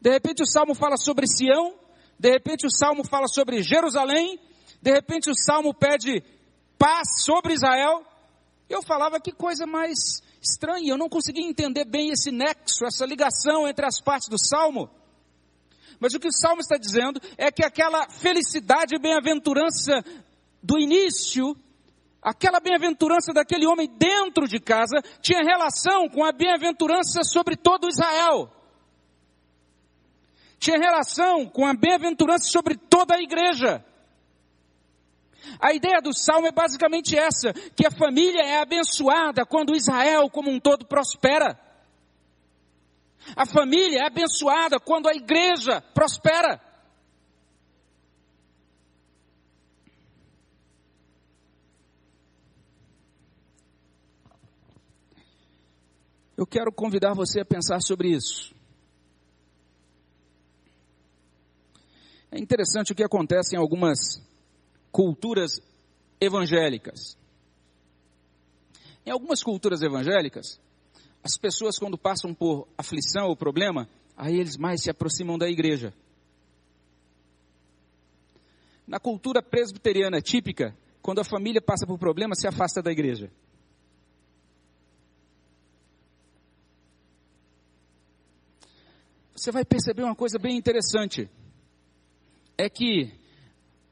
[0.00, 1.74] De repente o salmo fala sobre Sião.
[2.18, 4.40] De repente o salmo fala sobre Jerusalém.
[4.80, 6.22] De repente o salmo pede
[6.78, 8.02] paz sobre Israel.
[8.70, 10.92] Eu falava que coisa mais estranha.
[10.92, 14.88] Eu não conseguia entender bem esse nexo, essa ligação entre as partes do salmo.
[16.00, 20.02] Mas o que o Salmo está dizendo é que aquela felicidade e bem-aventurança
[20.62, 21.54] do início,
[22.22, 28.50] aquela bem-aventurança daquele homem dentro de casa, tinha relação com a bem-aventurança sobre todo Israel.
[30.58, 33.84] Tinha relação com a bem-aventurança sobre toda a igreja.
[35.60, 40.50] A ideia do salmo é basicamente essa, que a família é abençoada quando Israel como
[40.50, 41.58] um todo prospera.
[43.36, 46.60] A família é abençoada quando a igreja prospera.
[56.36, 58.54] Eu quero convidar você a pensar sobre isso.
[62.32, 63.98] É interessante o que acontece em algumas
[64.90, 65.60] culturas
[66.18, 67.14] evangélicas.
[69.04, 70.58] Em algumas culturas evangélicas,
[71.22, 75.92] as pessoas quando passam por aflição ou problema, aí eles mais se aproximam da igreja.
[78.86, 83.30] Na cultura presbiteriana típica, quando a família passa por problema, se afasta da igreja.
[89.40, 91.30] você vai perceber uma coisa bem interessante.
[92.58, 93.10] É que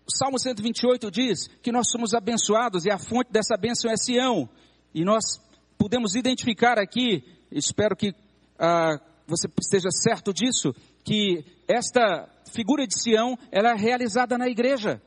[0.07, 4.47] o Salmo 128 diz que nós somos abençoados e a fonte dessa bênção é Sião.
[4.95, 5.41] E nós
[5.88, 8.14] podemos identificar aqui, espero que
[8.59, 15.01] ah, você esteja certo disso, que esta figura de Sião, ela é realizada na igreja.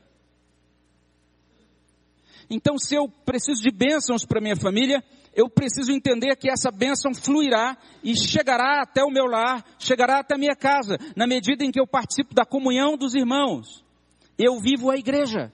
[2.50, 7.14] Então, se eu preciso de bênçãos para minha família, eu preciso entender que essa bênção
[7.14, 11.70] fluirá e chegará até o meu lar, chegará até a minha casa, na medida em
[11.70, 13.84] que eu participo da comunhão dos irmãos.
[14.36, 15.52] Eu vivo a igreja.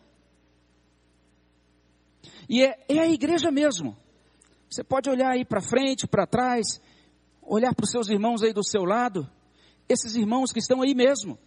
[2.48, 3.94] E é, é a igreja mesmo.
[4.68, 6.80] Você pode olhar aí para frente, para trás,
[7.42, 9.28] olhar para os seus irmãos aí do seu lado,
[9.88, 11.38] esses irmãos que estão aí mesmo.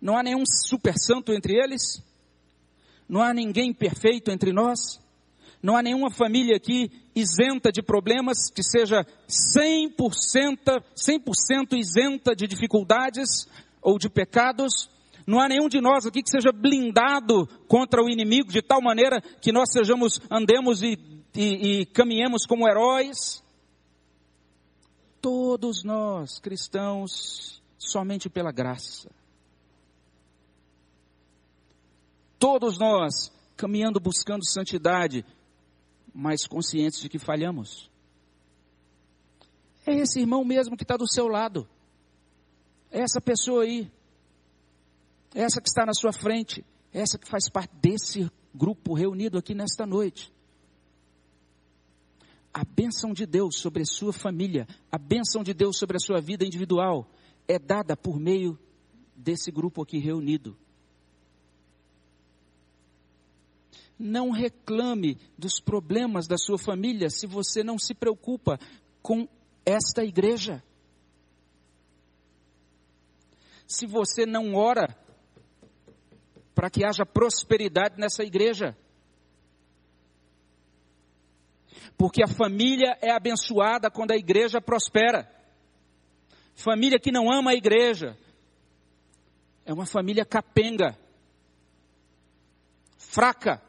[0.00, 2.02] Não há nenhum super santo entre eles,
[3.08, 5.00] não há ninguém perfeito entre nós.
[5.62, 11.20] Não há nenhuma família aqui isenta de problemas, que seja 100%, 100
[11.78, 13.46] isenta de dificuldades
[13.82, 14.88] ou de pecados.
[15.26, 19.20] Não há nenhum de nós aqui que seja blindado contra o inimigo de tal maneira
[19.20, 20.96] que nós sejamos, andemos e,
[21.34, 23.42] e, e caminhemos como heróis.
[25.20, 29.10] Todos nós, cristãos, somente pela graça.
[32.38, 35.24] Todos nós caminhando buscando santidade,
[36.14, 37.90] mas conscientes de que falhamos.
[39.86, 41.68] É esse irmão mesmo que está do seu lado.
[42.90, 43.90] É essa pessoa aí.
[45.34, 46.64] É essa que está na sua frente.
[46.92, 50.32] É essa que faz parte desse grupo reunido aqui nesta noite.
[52.52, 56.20] A bênção de Deus sobre a sua família, a bênção de Deus sobre a sua
[56.20, 57.08] vida individual,
[57.46, 58.58] é dada por meio
[59.14, 60.56] desse grupo aqui reunido.
[63.98, 68.58] Não reclame dos problemas da sua família se você não se preocupa
[69.02, 69.28] com
[69.64, 70.62] esta igreja.
[73.66, 74.96] Se você não ora
[76.60, 78.76] para que haja prosperidade nessa igreja.
[82.00, 85.30] Porque a família é abençoada quando a igreja prospera.
[86.54, 88.16] Família que não ama a igreja
[89.66, 90.96] é uma família capenga,
[92.96, 93.60] fraca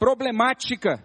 [0.00, 1.00] problemática,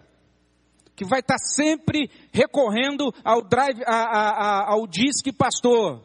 [0.96, 6.02] que vai estar sempre recorrendo ao drive, a, a, a, ao disque pastor.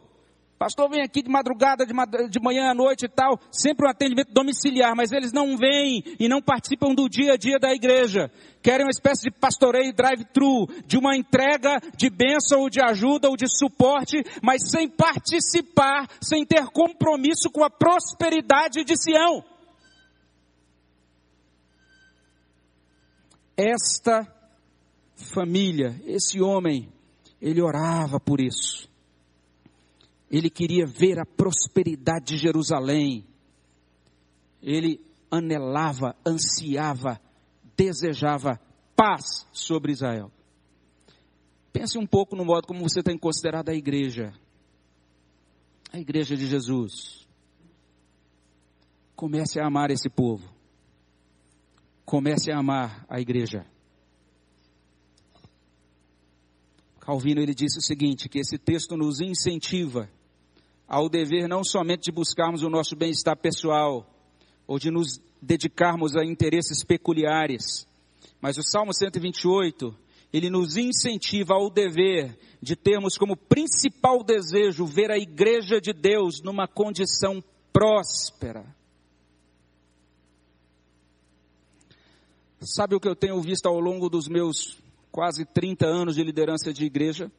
[0.59, 1.93] Pastor vem aqui de madrugada, de,
[2.29, 6.27] de manhã à noite e tal, sempre um atendimento domiciliar, mas eles não vêm e
[6.27, 8.29] não participam do dia a dia da igreja.
[8.61, 13.37] Querem uma espécie de pastoreio drive-thru, de uma entrega de bênção ou de ajuda ou
[13.37, 19.41] de suporte, mas sem participar, sem ter compromisso com a prosperidade de Sião.
[23.55, 24.27] Esta
[25.15, 26.91] família, esse homem,
[27.41, 28.88] ele orava por isso.
[30.29, 33.25] Ele queria ver a prosperidade de Jerusalém.
[34.61, 37.19] Ele anelava, ansiava,
[37.75, 38.59] desejava
[38.95, 40.31] paz sobre Israel.
[41.71, 44.33] Pense um pouco no modo como você tem considerado a igreja.
[45.91, 47.27] A igreja de Jesus.
[49.15, 50.59] Comece a amar esse povo
[52.09, 53.63] comece a amar a igreja.
[56.99, 60.09] Calvino ele disse o seguinte, que esse texto nos incentiva
[60.89, 64.09] ao dever não somente de buscarmos o nosso bem-estar pessoal
[64.65, 67.87] ou de nos dedicarmos a interesses peculiares,
[68.41, 69.95] mas o Salmo 128,
[70.33, 76.41] ele nos incentiva ao dever de termos como principal desejo ver a igreja de Deus
[76.41, 78.65] numa condição próspera.
[82.61, 84.77] Sabe o que eu tenho visto ao longo dos meus
[85.11, 87.31] quase 30 anos de liderança de igreja?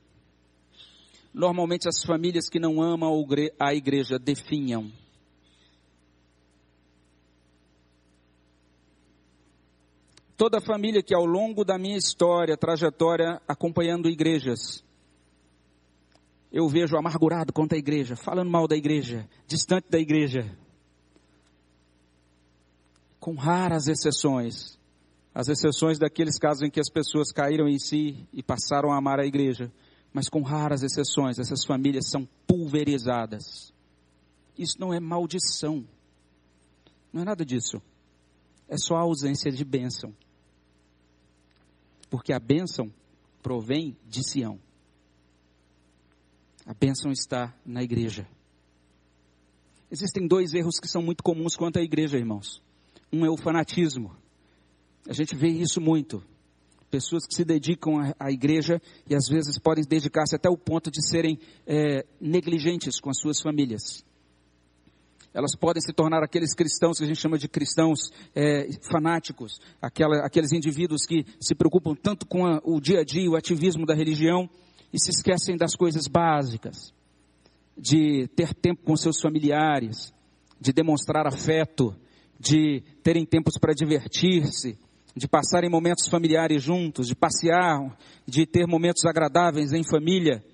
[1.33, 3.25] Normalmente as famílias que não amam
[3.59, 4.91] a igreja definham.
[10.37, 14.83] Toda a família que ao longo da minha história, trajetória, acompanhando igrejas,
[16.51, 20.51] eu vejo amargurado contra a igreja, falando mal da igreja, distante da igreja.
[23.21, 24.79] Com raras exceções,
[25.33, 29.21] as exceções daqueles casos em que as pessoas caíram em si e passaram a amar
[29.21, 29.71] a igreja
[30.13, 33.73] mas com raras exceções, essas famílias são pulverizadas.
[34.59, 35.87] Isso não é maldição.
[37.13, 37.81] Não é nada disso.
[38.69, 40.15] É só a ausência de bênção.
[42.09, 42.93] Porque a bênção
[43.43, 44.59] provém de Sião.
[46.67, 48.29] A bênção está na igreja.
[49.91, 52.63] Existem dois erros que são muito comuns quanto à igreja, irmãos.
[53.13, 54.15] Um é o fanatismo.
[55.09, 56.23] A gente vê isso muito.
[56.91, 61.07] Pessoas que se dedicam à, igreja e às vezes podem dedicar-se até o ponto de
[61.07, 64.05] serem é, negligentes com as suas famílias.
[65.33, 70.27] Elas podem se tornar aqueles cristãos que a gente chama de cristãos é, fanáticos, aquela,
[70.27, 73.95] aqueles indivíduos que se preocupam tanto com a, o dia a dia, o ativismo da
[73.95, 74.51] religião,
[74.93, 76.93] e se esquecem das coisas básicas,
[77.79, 80.13] de ter tempo com seus familiares,
[80.61, 81.95] de demonstrar afeto,
[82.39, 84.77] de terem tempos para divertir-se,
[85.15, 87.97] de passarem momentos familiares juntos, de passear,
[88.27, 90.45] de ter momentos agradáveis em família.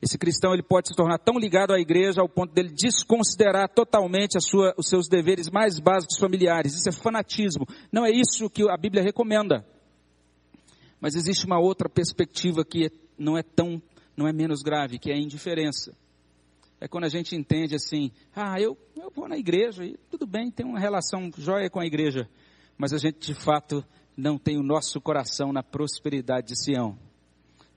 [0.00, 4.40] Esse cristão ele pode se tornar tão ligado à igreja ao ponto dele desconsiderar totalmente
[4.40, 6.74] sua, os seus deveres mais básicos familiares.
[6.74, 7.66] Isso é fanatismo.
[7.92, 9.64] Não é isso que a Bíblia recomenda.
[11.00, 13.82] Mas existe uma outra perspectiva que não é tão,
[14.16, 15.94] não é menos grave, que é a indiferença.
[16.80, 20.50] É quando a gente entende assim, ah, eu, eu vou na igreja e tudo bem,
[20.50, 22.26] tem uma relação jóia com a igreja,
[22.80, 23.84] mas a gente de fato
[24.16, 26.98] não tem o nosso coração na prosperidade de Sião.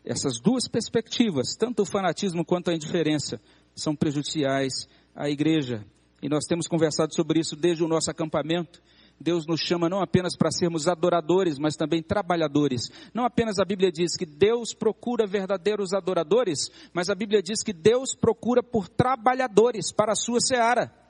[0.06, 3.38] Essas duas perspectivas, tanto o fanatismo quanto a indiferença,
[3.76, 5.86] são prejudiciais à igreja.
[6.22, 8.82] E nós temos conversado sobre isso desde o nosso acampamento.
[9.20, 12.90] Deus nos chama não apenas para sermos adoradores, mas também trabalhadores.
[13.14, 17.74] Não apenas a Bíblia diz que Deus procura verdadeiros adoradores, mas a Bíblia diz que
[17.74, 21.03] Deus procura por trabalhadores para a sua seara.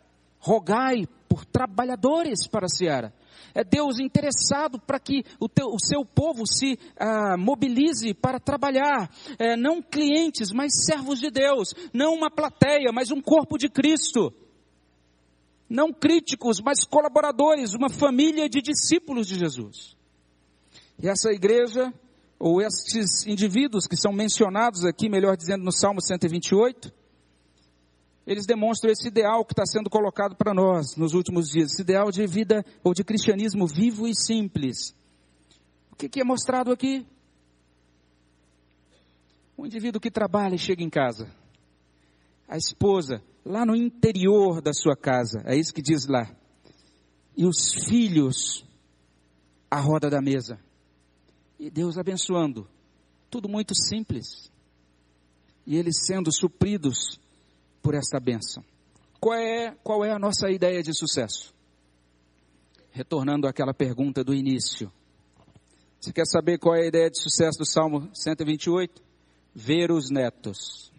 [0.44, 3.14] Rogai por trabalhadores para a seara.
[3.56, 9.10] É Deus interessado para que o, teu, o, seu povo se ah, mobilize para trabalhar.
[9.40, 11.70] É, não clientes, mas servos de Deus.
[11.94, 14.34] Não uma plateia, mas um corpo de Cristo
[15.70, 19.96] não críticos, mas colaboradores, uma família de discípulos de Jesus.
[21.02, 21.92] E essa igreja,
[22.38, 26.94] ou estes indivíduos que são mencionados aqui, melhor dizendo, no Salmo 128,
[28.26, 32.10] eles demonstram esse ideal que está sendo colocado para nós nos últimos dias, esse ideal
[32.10, 34.96] de vida ou de cristianismo vivo e simples.
[35.92, 37.06] O que, que é mostrado aqui?
[39.58, 41.30] Um indivíduo que trabalha e chega em casa.
[42.48, 45.44] A esposa lá no interior da sua casa.
[45.46, 46.30] É isso que diz lá.
[47.36, 48.66] E os filhos
[49.70, 50.60] à roda da mesa.
[51.60, 52.68] E Deus abençoando.
[53.30, 54.52] Tudo muito simples.
[55.66, 57.20] E eles sendo supridos
[57.84, 58.64] por esta bênção.
[59.20, 61.54] Qual é, qual é a nossa ideia de sucesso?
[62.92, 64.92] Retornando àquela pergunta do início.
[66.00, 69.02] Você quer saber qual é a ideia de sucesso do Salmo 128?
[69.54, 70.92] Ver os netos.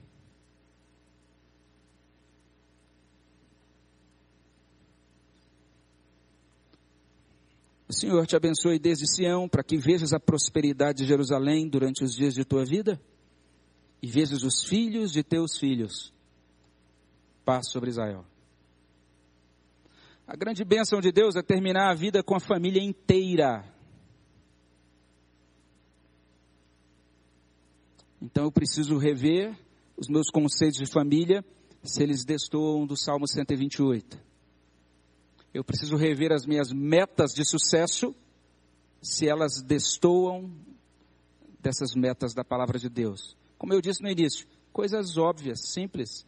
[7.88, 12.14] O Senhor te abençoe desde Sião, para que vejas a prosperidade de Jerusalém durante os
[12.14, 13.00] dias de tua vida
[14.02, 16.13] e vejas os filhos de teus filhos.
[17.44, 18.24] Paz sobre Israel.
[20.26, 23.64] A grande bênção de Deus é terminar a vida com a família inteira.
[28.20, 29.54] Então eu preciso rever
[29.98, 31.44] os meus conceitos de família
[31.82, 34.18] se eles destoam do Salmo 128.
[35.52, 38.14] Eu preciso rever as minhas metas de sucesso,
[39.02, 40.50] se elas destoam
[41.60, 43.36] dessas metas da palavra de Deus.
[43.58, 46.26] Como eu disse no início, coisas óbvias, simples,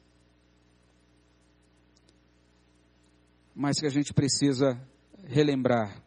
[3.56, 4.78] mas que a gente precisa
[5.24, 6.02] relembrar.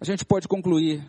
[0.00, 1.08] A gente pode concluir.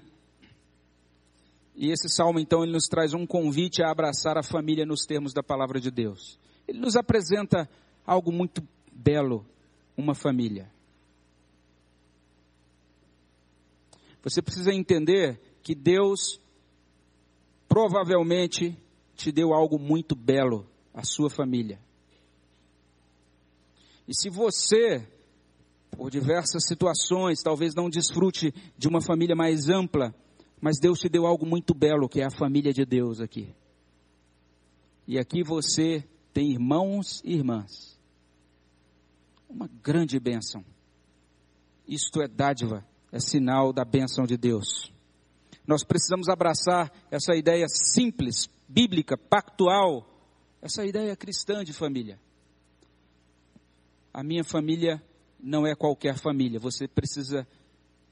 [1.75, 5.33] E esse salmo, então, ele nos traz um convite a abraçar a família nos termos
[5.33, 6.39] da palavra de Deus.
[6.67, 7.67] Ele nos apresenta
[8.05, 8.61] algo muito
[8.93, 9.43] belo,
[9.97, 10.71] uma família.
[14.21, 16.39] Você precisa entender que Deus
[17.67, 18.77] provavelmente
[19.15, 21.79] te deu algo muito belo, a sua família.
[24.11, 25.07] E se você,
[25.89, 30.13] por diversas situações, talvez não desfrute de uma família mais ampla,
[30.59, 33.55] mas Deus te deu algo muito belo, que é a família de Deus aqui.
[35.07, 36.03] E aqui você
[36.33, 37.97] tem irmãos e irmãs
[39.49, 40.61] uma grande bênção.
[41.87, 44.91] Isto é dádiva é sinal da bênção de Deus.
[45.65, 50.05] Nós precisamos abraçar essa ideia simples, bíblica, pactual,
[50.61, 52.19] essa ideia cristã de família.
[54.13, 55.01] A minha família
[55.39, 57.47] não é qualquer família, você precisa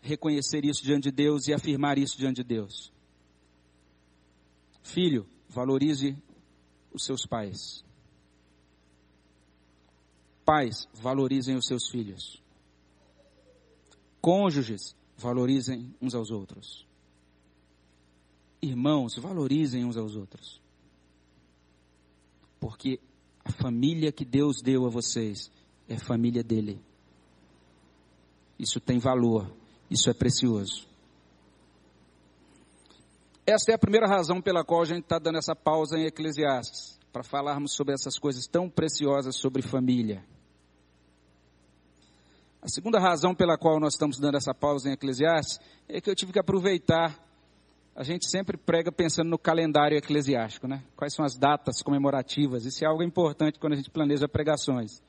[0.02, 2.91] reconhecer isso diante de Deus e afirmar isso diante de Deus.
[4.82, 6.18] Filho, valorize
[6.91, 7.84] os seus pais.
[10.45, 12.41] Pais, valorizem os seus filhos.
[14.22, 16.88] Cônjuges, valorizem uns aos outros.
[18.62, 20.62] Irmãos, valorizem uns aos outros.
[22.60, 23.00] Porque
[23.45, 25.52] a família que Deus deu a vocês
[25.90, 26.80] é família dele.
[28.58, 29.52] Isso tem valor,
[29.90, 30.88] isso é precioso.
[33.46, 37.00] Essa é a primeira razão pela qual a gente está dando essa pausa em Eclesiastes,
[37.12, 40.24] para falarmos sobre essas coisas tão preciosas sobre família.
[42.62, 46.16] A segunda razão pela qual nós estamos dando essa pausa em Eclesiastes é que eu
[46.16, 47.18] tive que aproveitar.
[47.96, 50.84] A gente sempre prega pensando no calendário eclesiástico, né?
[50.96, 52.66] Quais são as datas comemorativas?
[52.66, 55.02] Isso é algo importante quando a gente planeja pregações.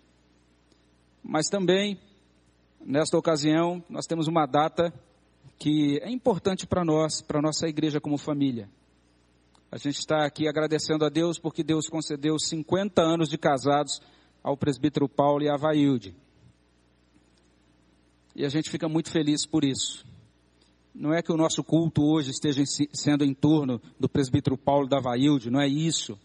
[1.22, 1.98] Mas também,
[2.80, 4.92] nesta ocasião, nós temos uma data
[5.58, 8.68] que é importante para nós, para nossa igreja como família.
[9.70, 14.00] A gente está aqui agradecendo a Deus porque Deus concedeu 50 anos de casados
[14.42, 16.16] ao presbítero Paulo e à Vailde.
[18.34, 20.04] E a gente fica muito feliz por isso.
[20.94, 24.98] Não é que o nosso culto hoje esteja sendo em torno do presbítero Paulo da
[24.98, 26.18] Vailde, não é isso.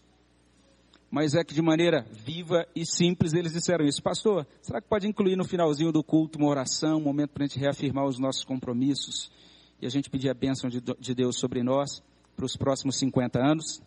[1.10, 4.02] Mas é que de maneira viva e simples eles disseram isso.
[4.02, 7.46] Pastor, será que pode incluir no finalzinho do culto uma oração, um momento para a
[7.46, 9.30] gente reafirmar os nossos compromissos
[9.80, 12.02] e a gente pedir a bênção de, de Deus sobre nós
[12.34, 13.80] para os próximos 50 anos?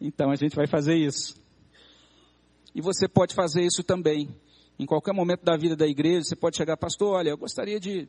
[0.00, 1.36] Então a gente vai fazer isso.
[2.74, 4.28] E você pode fazer isso também
[4.80, 8.08] em qualquer momento da vida da igreja, você pode chegar, pastor, olha, eu gostaria de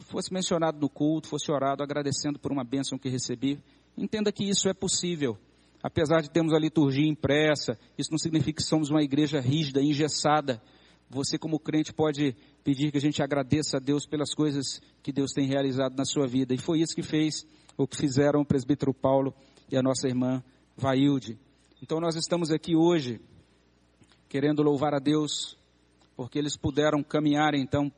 [0.00, 3.62] fosse mencionado no culto, fosse orado agradecendo por uma bênção que recebi.
[3.96, 5.38] Entenda que isso é possível.
[5.82, 10.62] Apesar de termos a liturgia impressa, isso não significa que somos uma igreja rígida, engessada.
[11.08, 15.32] Você, como crente, pode pedir que a gente agradeça a Deus pelas coisas que Deus
[15.32, 16.54] tem realizado na sua vida.
[16.54, 19.34] E foi isso que fez, o que fizeram o presbítero Paulo
[19.70, 20.42] e a nossa irmã
[20.76, 21.38] Vailde.
[21.82, 23.20] Então nós estamos aqui hoje
[24.28, 25.58] querendo louvar a Deus
[26.14, 27.90] porque eles puderam caminhar então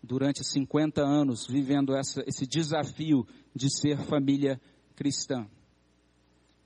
[0.00, 4.60] durante 50 anos vivendo essa, esse desafio de ser família
[4.94, 5.46] cristã.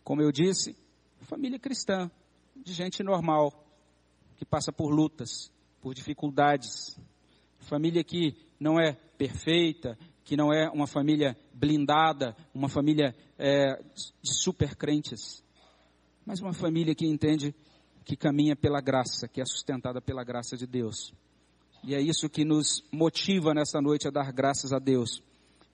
[0.04, 0.76] Como eu disse,
[1.22, 2.10] família cristã,
[2.56, 3.52] de gente normal,
[4.36, 6.98] que passa por lutas, por dificuldades.
[7.60, 13.80] Família que não é perfeita, que não é uma família blindada, uma família é,
[14.22, 15.44] de super crentes,
[16.24, 17.54] mas uma família que entende
[18.04, 21.12] que caminha pela graça, que é sustentada pela graça de Deus.
[21.84, 25.22] E é isso que nos motiva nessa noite a dar graças a Deus.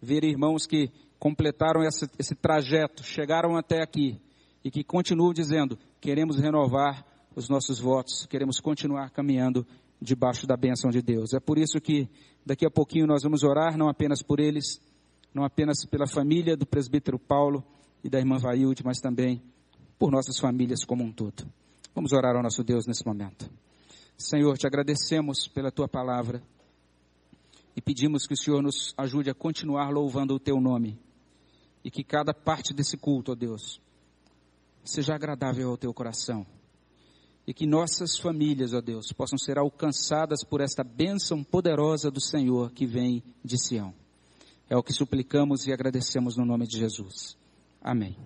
[0.00, 4.20] Ver irmãos que completaram esse, esse trajeto, chegaram até aqui
[4.64, 7.04] e que continuam dizendo: queremos renovar
[7.34, 9.66] os nossos votos, queremos continuar caminhando
[10.00, 11.32] debaixo da bênção de Deus.
[11.32, 12.08] É por isso que
[12.44, 14.80] daqui a pouquinho nós vamos orar, não apenas por eles,
[15.34, 17.64] não apenas pela família do presbítero Paulo
[18.02, 19.42] e da irmã Vailde, mas também
[19.98, 21.44] por nossas famílias como um todo.
[21.94, 23.50] Vamos orar ao nosso Deus nesse momento.
[24.16, 26.42] Senhor, te agradecemos pela tua palavra
[27.76, 30.98] e pedimos que o Senhor nos ajude a continuar louvando o teu nome
[31.88, 33.80] e que cada parte desse culto, ó Deus,
[34.84, 36.46] seja agradável ao teu coração
[37.46, 42.72] e que nossas famílias, ó Deus, possam ser alcançadas por esta bênção poderosa do Senhor
[42.72, 43.94] que vem de Sião.
[44.68, 47.38] É o que suplicamos e agradecemos no nome de Jesus.
[47.80, 48.18] Amém.